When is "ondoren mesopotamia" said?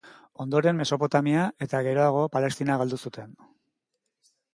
0.43-1.43